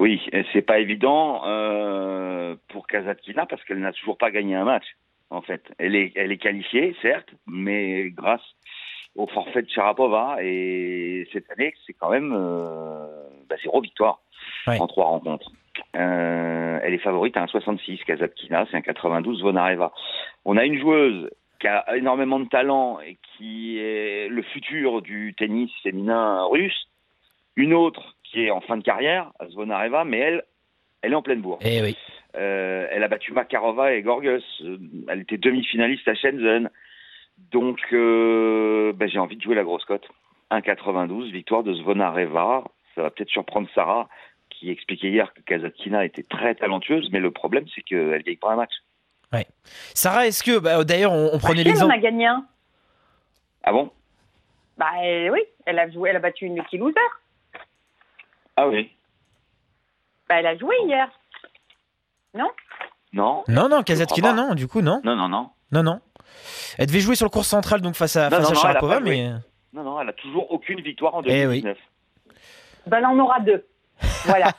oui, 0.00 0.20
c'est 0.52 0.62
pas 0.62 0.78
évident 0.80 1.42
euh, 1.46 2.56
pour 2.68 2.86
Kazatkina 2.88 3.46
parce 3.46 3.62
qu'elle 3.64 3.78
n'a 3.80 3.92
toujours 3.92 4.18
pas 4.18 4.30
gagné 4.32 4.54
un 4.56 4.64
match. 4.64 4.84
En 5.30 5.42
fait, 5.42 5.62
elle 5.78 5.94
est, 5.96 6.12
elle 6.16 6.32
est 6.32 6.38
qualifiée, 6.38 6.94
certes, 7.00 7.28
mais 7.46 8.10
grâce 8.10 8.42
au 9.14 9.26
forfait 9.28 9.62
de 9.62 9.70
Sharapova. 9.70 10.36
Et 10.42 11.26
cette 11.32 11.50
année, 11.52 11.72
c'est 11.86 11.94
quand 11.94 12.10
même 12.10 12.32
euh, 12.36 13.06
bah, 13.48 13.56
zéro 13.62 13.80
victoire 13.80 14.20
Ouais. 14.66 14.78
en 14.80 14.86
trois 14.88 15.06
rencontres. 15.06 15.50
Euh, 15.94 16.78
elle 16.82 16.94
est 16.94 16.98
favorite 16.98 17.36
à 17.36 17.42
un 17.42 17.46
66, 17.46 17.98
Kazatkina, 18.04 18.66
c'est 18.70 18.76
un 18.76 18.82
92, 18.82 19.42
Vonareva. 19.42 19.92
On 20.44 20.56
a 20.56 20.64
une 20.64 20.78
joueuse 20.78 21.30
qui 21.60 21.68
a 21.68 21.96
énormément 21.96 22.38
de 22.38 22.48
talent 22.48 23.00
et 23.00 23.16
qui 23.36 23.78
est 23.78 24.28
le 24.28 24.42
futur 24.42 25.02
du 25.02 25.34
tennis 25.36 25.70
féminin 25.82 26.44
russe. 26.44 26.88
Une 27.56 27.72
autre 27.72 28.14
qui 28.24 28.44
est 28.44 28.50
en 28.50 28.60
fin 28.60 28.76
de 28.76 28.82
carrière, 28.82 29.32
Zvonareva, 29.50 30.04
mais 30.04 30.18
elle, 30.18 30.44
elle 31.02 31.12
est 31.12 31.16
en 31.16 31.22
pleine 31.22 31.40
bourre. 31.40 31.58
Eh 31.62 31.82
oui. 31.82 31.96
Euh, 32.36 32.86
elle 32.90 33.02
a 33.02 33.08
battu 33.08 33.32
Makarova 33.32 33.94
et 33.94 34.02
Gorgas. 34.02 34.42
Euh, 34.62 34.76
Elle 35.08 35.20
était 35.20 35.38
demi-finaliste 35.38 36.06
à 36.08 36.14
Shenzhen. 36.14 36.70
Donc, 37.50 37.80
euh, 37.92 38.92
ben, 38.94 39.08
j'ai 39.08 39.18
envie 39.18 39.36
de 39.36 39.42
jouer 39.42 39.54
la 39.54 39.64
grosse 39.64 39.84
cote. 39.84 40.06
1,92, 40.50 41.30
victoire 41.30 41.62
de 41.62 41.74
Zvonareva. 41.74 42.64
Ça 42.94 43.02
va 43.02 43.10
peut-être 43.10 43.30
surprendre 43.30 43.68
Sarah, 43.74 44.08
qui 44.58 44.70
expliquait 44.70 45.08
hier 45.08 45.32
que 45.34 45.40
Kazatkina 45.42 46.04
était 46.04 46.22
très 46.22 46.54
talentueuse, 46.54 47.08
mais 47.12 47.20
le 47.20 47.30
problème, 47.30 47.64
c'est 47.74 47.82
qu'elle 47.82 48.22
gagne 48.22 48.36
pas 48.36 48.52
un 48.52 48.56
match. 48.56 48.72
Sarah, 49.94 50.26
est-ce 50.26 50.42
que, 50.42 50.58
bah, 50.58 50.82
d'ailleurs, 50.84 51.12
on, 51.12 51.30
on 51.34 51.38
prenait 51.38 51.62
l'exemple. 51.64 51.92
a 51.92 51.98
gagné 51.98 52.26
un? 52.26 52.46
Ah 53.64 53.72
bon? 53.72 53.90
Bah 54.78 54.86
euh, 55.04 55.28
oui, 55.30 55.40
elle 55.66 55.78
a 55.78 55.90
joué, 55.90 56.10
elle 56.10 56.16
a 56.16 56.20
battu 56.20 56.46
une 56.46 56.56
Lucky 56.56 56.78
Loser. 56.78 56.94
Ah 58.56 58.68
oui. 58.68 58.90
Bah 60.28 60.36
elle 60.38 60.46
a 60.46 60.56
joué 60.56 60.74
hier. 60.84 61.08
Non? 62.34 62.50
Non 63.12 63.44
Non, 63.48 63.68
non, 63.68 63.82
Kazatkina, 63.82 64.32
non, 64.32 64.54
du 64.54 64.68
coup, 64.68 64.80
non. 64.80 65.00
Non, 65.04 65.16
non, 65.16 65.28
non. 65.28 65.50
Non, 65.72 65.82
non. 65.82 66.00
Elle 66.78 66.86
devait 66.86 67.00
jouer 67.00 67.16
sur 67.16 67.26
le 67.26 67.30
cours 67.30 67.44
central, 67.44 67.80
donc 67.80 67.94
face 67.96 68.16
à, 68.16 68.30
Non, 68.30 68.36
face 68.38 68.50
non, 68.50 68.52
à 68.52 68.54
Sharapova, 68.62 69.00
mais. 69.00 69.30
Non, 69.72 69.82
non, 69.82 70.00
elle 70.00 70.08
a 70.08 70.12
toujours 70.12 70.50
aucune 70.52 70.80
victoire 70.80 71.14
en 71.14 71.22
Eh 71.24 71.46
oui. 71.46 71.62
2019. 71.62 71.78
Bah 72.86 72.98
elle 72.98 73.06
en 73.06 73.18
aura 73.18 73.40
deux. 73.40 73.66
Voilà. 74.26 74.52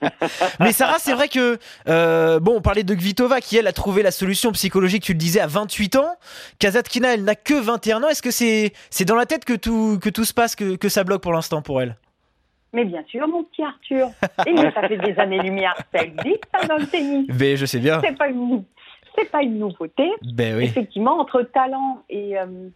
Mais 0.60 0.72
Sarah, 0.72 0.98
c'est 0.98 1.12
vrai 1.12 1.28
que 1.28 1.58
euh, 1.88 2.40
bon, 2.40 2.56
on 2.56 2.60
parlait 2.60 2.82
de 2.82 2.94
Kvitova 2.94 3.40
qui 3.40 3.56
elle 3.56 3.66
a 3.66 3.72
trouvé 3.72 4.02
la 4.02 4.10
solution 4.10 4.52
psychologique. 4.52 5.02
Tu 5.02 5.12
le 5.12 5.18
disais 5.18 5.40
à 5.40 5.46
28 5.46 5.96
ans. 5.96 6.14
Kazatkina, 6.58 7.14
elle 7.14 7.24
n'a 7.24 7.34
que 7.34 7.54
21 7.54 8.02
ans. 8.02 8.08
Est-ce 8.08 8.22
que 8.22 8.30
c'est 8.30 8.72
c'est 8.90 9.04
dans 9.04 9.16
la 9.16 9.26
tête 9.26 9.44
que 9.44 9.54
tout 9.54 9.98
que 10.00 10.10
tout 10.10 10.24
se 10.24 10.34
passe, 10.34 10.56
que, 10.56 10.76
que 10.76 10.88
ça 10.88 11.04
bloque 11.04 11.22
pour 11.22 11.32
l'instant 11.32 11.62
pour 11.62 11.80
elle? 11.80 11.96
Mais 12.72 12.84
bien 12.84 13.04
sûr, 13.06 13.28
mon 13.28 13.44
petit 13.44 13.62
Arthur. 13.62 14.08
Et 14.46 14.56
ça 14.56 14.88
fait 14.88 14.96
des 14.96 15.18
années-lumière. 15.18 15.74
Ça 15.94 16.02
existe, 16.02 16.44
ça, 16.54 16.66
dans 16.66 16.78
le 16.78 16.86
tennis. 16.86 17.26
Ben 17.28 17.56
je 17.56 17.66
sais 17.66 17.78
bien. 17.78 18.00
C'est 18.02 18.16
pas 18.16 18.28
une, 18.28 18.64
c'est 19.16 19.30
pas 19.30 19.42
une 19.42 19.58
nouveauté. 19.58 20.10
Ben 20.22 20.56
oui. 20.56 20.64
Effectivement, 20.64 21.18
entre 21.20 21.42
talent 21.42 22.02
et, 22.08 22.38
euh, 22.38 22.68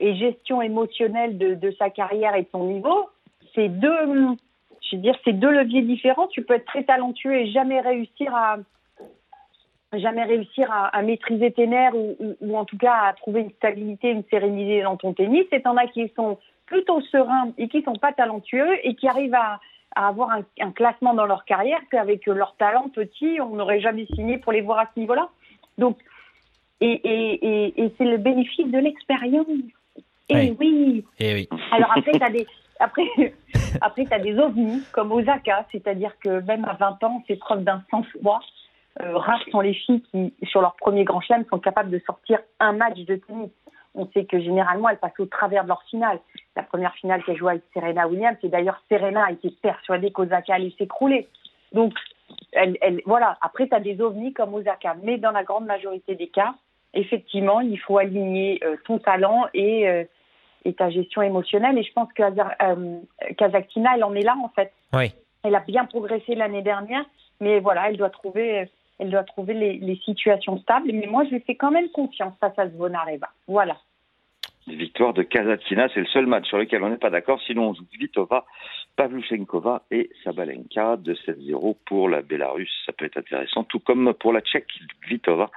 et 0.00 0.16
gestion 0.16 0.60
émotionnelle 0.60 1.38
de, 1.38 1.54
de 1.54 1.74
sa 1.78 1.90
carrière 1.90 2.34
et 2.34 2.42
de 2.42 2.48
son 2.50 2.64
niveau, 2.64 3.08
c'est 3.54 3.68
deux, 3.68 4.36
je 4.90 4.96
veux 4.96 5.02
dire, 5.02 5.16
c'est 5.24 5.32
deux 5.32 5.50
leviers 5.50 5.82
différents. 5.82 6.26
Tu 6.28 6.42
peux 6.42 6.54
être 6.54 6.66
très 6.66 6.84
talentueux 6.84 7.34
et 7.34 7.50
jamais 7.50 7.80
réussir 7.80 8.34
à 8.34 8.58
jamais 9.92 10.24
réussir 10.24 10.70
à, 10.72 10.86
à 10.88 11.02
maîtriser 11.02 11.52
tes 11.52 11.68
nerfs 11.68 11.94
ou, 11.94 12.16
ou, 12.18 12.36
ou 12.40 12.56
en 12.56 12.64
tout 12.64 12.76
cas 12.76 12.94
à 13.04 13.12
trouver 13.12 13.42
une 13.42 13.50
stabilité, 13.52 14.10
une 14.10 14.24
sérénité 14.24 14.82
dans 14.82 14.96
ton 14.96 15.12
tennis. 15.12 15.44
Et 15.52 15.62
t'en 15.62 15.76
as 15.76 15.86
qui 15.86 16.10
sont 16.16 16.38
plutôt 16.66 17.00
sereins 17.00 17.52
et 17.58 17.68
qui 17.68 17.82
sont 17.82 17.94
pas 17.94 18.12
talentueux 18.12 18.72
et 18.82 18.96
qui 18.96 19.06
arrivent 19.06 19.36
à, 19.36 19.60
à 19.94 20.08
avoir 20.08 20.30
un, 20.30 20.42
un 20.60 20.72
classement 20.72 21.14
dans 21.14 21.26
leur 21.26 21.44
carrière 21.44 21.78
qu'avec 21.92 22.26
leur 22.26 22.56
talent 22.56 22.88
petit, 22.88 23.38
on 23.40 23.54
n'aurait 23.54 23.80
jamais 23.80 24.06
signé 24.16 24.38
pour 24.38 24.50
les 24.50 24.62
voir 24.62 24.80
à 24.80 24.90
ce 24.92 24.98
niveau-là. 24.98 25.28
Donc, 25.78 25.98
et, 26.80 27.00
et, 27.04 27.46
et, 27.46 27.84
et 27.84 27.94
c'est 27.96 28.04
le 28.04 28.16
bénéfice 28.16 28.66
de 28.66 28.78
l'expérience. 28.78 29.46
Et 30.28 30.34
Oui. 30.34 30.56
oui. 30.58 31.04
Eh 31.20 31.34
oui. 31.34 31.48
Alors 31.70 31.92
après, 31.96 32.12
tu 32.12 32.22
as 32.22 32.30
des 32.30 32.46
après, 32.80 33.04
après 33.80 34.04
t'as 34.04 34.18
des 34.18 34.38
ovnis 34.38 34.82
comme 34.92 35.12
Osaka, 35.12 35.66
c'est-à-dire 35.72 36.12
que 36.18 36.40
même 36.40 36.64
à 36.64 36.74
20 36.74 37.04
ans, 37.04 37.22
c'est 37.26 37.36
preuve 37.36 37.64
d'un 37.64 37.82
sang-froid. 37.90 38.40
Euh, 39.02 39.16
rares 39.18 39.42
sont 39.50 39.60
les 39.60 39.74
filles 39.74 40.02
qui, 40.10 40.32
sur 40.44 40.60
leur 40.60 40.76
premier 40.76 41.04
grand 41.04 41.20
chelem, 41.20 41.44
sont 41.50 41.58
capables 41.58 41.90
de 41.90 42.00
sortir 42.06 42.38
un 42.60 42.72
match 42.72 42.98
de 43.00 43.16
tennis. 43.16 43.50
On 43.96 44.08
sait 44.12 44.24
que 44.24 44.40
généralement, 44.40 44.88
elles 44.88 44.98
passent 44.98 45.18
au 45.18 45.26
travers 45.26 45.64
de 45.64 45.68
leur 45.68 45.82
finale. 45.84 46.18
La 46.56 46.62
première 46.62 46.94
finale 46.94 47.22
qu'elle 47.24 47.36
joue 47.36 47.48
avec 47.48 47.62
Serena 47.72 48.08
Williams, 48.08 48.36
c'est 48.40 48.48
d'ailleurs 48.48 48.80
Serena 48.88 49.30
était 49.30 49.52
persuadée 49.62 50.10
qu'Osaka 50.10 50.54
allait 50.54 50.74
s'écrouler. 50.78 51.28
Donc, 51.72 51.92
elle, 52.52 52.76
elle, 52.80 53.02
voilà. 53.04 53.36
Après, 53.40 53.68
tu 53.68 53.74
as 53.74 53.80
des 53.80 54.00
ovnis 54.00 54.32
comme 54.32 54.54
Osaka. 54.54 54.96
Mais 55.02 55.18
dans 55.18 55.30
la 55.30 55.44
grande 55.44 55.66
majorité 55.66 56.14
des 56.14 56.28
cas, 56.28 56.54
effectivement, 56.92 57.60
il 57.60 57.78
faut 57.78 57.98
aligner 57.98 58.60
euh, 58.64 58.76
ton 58.84 58.98
talent 58.98 59.46
et, 59.54 59.88
euh, 59.88 60.04
et 60.64 60.74
ta 60.74 60.90
gestion 60.90 61.22
émotionnelle. 61.22 61.78
Et 61.78 61.82
je 61.82 61.92
pense 61.92 62.12
que 62.12 62.22
euh, 62.22 62.98
Kazakhtina, 63.36 63.92
elle 63.96 64.04
en 64.04 64.14
est 64.14 64.22
là, 64.22 64.36
en 64.42 64.48
fait. 64.48 64.72
Oui. 64.92 65.12
Elle 65.42 65.54
a 65.54 65.60
bien 65.60 65.84
progressé 65.84 66.34
l'année 66.34 66.62
dernière, 66.62 67.04
mais 67.40 67.60
voilà, 67.60 67.90
elle 67.90 67.96
doit 67.96 68.10
trouver, 68.10 68.70
elle 68.98 69.10
doit 69.10 69.24
trouver 69.24 69.54
les, 69.54 69.74
les 69.74 69.96
situations 69.96 70.58
stables. 70.58 70.90
Mais 70.92 71.06
moi, 71.06 71.24
je 71.24 71.30
lui 71.30 71.40
fais 71.40 71.54
quand 71.54 71.70
même 71.70 71.88
confiance 71.90 72.34
face 72.40 72.58
à 72.58 72.68
Zvonareva. 72.68 73.28
Voilà. 73.46 73.76
Victoire 74.66 75.12
de 75.12 75.22
Kazatkina, 75.22 75.88
c'est 75.92 76.00
le 76.00 76.06
seul 76.06 76.26
match 76.26 76.48
sur 76.48 76.56
lequel 76.56 76.82
on 76.82 76.88
n'est 76.88 76.96
pas 76.96 77.10
d'accord. 77.10 77.38
Sinon, 77.46 77.70
on 77.70 77.74
joue 77.74 77.84
Vitova, 77.98 78.46
Pavluchenkova 78.96 79.82
et 79.90 80.08
Sabalenka 80.22 80.96
de 80.96 81.14
7-0 81.14 81.76
pour 81.84 82.08
la 82.08 82.22
Bélarus. 82.22 82.70
Ça 82.86 82.92
peut 82.92 83.04
être 83.04 83.18
intéressant, 83.18 83.64
tout 83.64 83.80
comme 83.80 84.14
pour 84.14 84.32
la 84.32 84.40
Tchèque 84.40 84.68
Vitova, 85.08 85.50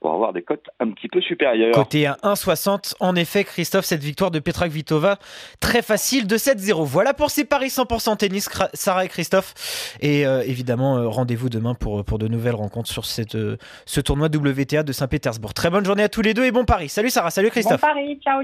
pour 0.00 0.12
avoir 0.12 0.32
des 0.32 0.42
cotes 0.42 0.66
un 0.78 0.90
petit 0.90 1.08
peu 1.08 1.20
supérieures. 1.20 1.74
Côté 1.74 2.06
à 2.06 2.16
1,60, 2.22 2.94
en 3.00 3.16
effet, 3.16 3.42
Christophe, 3.42 3.86
cette 3.86 4.02
victoire 4.02 4.30
de 4.30 4.38
Petra 4.38 4.68
Kvitova, 4.68 5.18
très 5.60 5.82
facile 5.82 6.26
de 6.26 6.36
7-0. 6.36 6.84
Voilà 6.84 7.14
pour 7.14 7.30
ces 7.30 7.44
paris 7.44 7.68
100% 7.68 8.18
tennis, 8.18 8.48
Sarah 8.74 9.04
et 9.04 9.08
Christophe. 9.08 9.96
Et 10.00 10.26
euh, 10.26 10.42
évidemment, 10.42 10.98
euh, 10.98 11.08
rendez-vous 11.08 11.48
demain 11.48 11.74
pour, 11.74 12.04
pour 12.04 12.18
de 12.18 12.28
nouvelles 12.28 12.54
rencontres 12.54 12.90
sur 12.90 13.04
cette, 13.04 13.34
euh, 13.34 13.56
ce 13.86 14.00
tournoi 14.00 14.28
WTA 14.28 14.82
de 14.82 14.92
Saint-Pétersbourg. 14.92 15.54
Très 15.54 15.70
bonne 15.70 15.84
journée 15.84 16.04
à 16.04 16.08
tous 16.08 16.22
les 16.22 16.34
deux 16.34 16.44
et 16.44 16.52
bon 16.52 16.64
pari. 16.64 16.88
Salut 16.88 17.10
Sarah, 17.10 17.30
salut 17.30 17.50
Christophe. 17.50 17.80
Bon 17.80 17.88
pari, 17.88 18.20
ciao, 18.22 18.43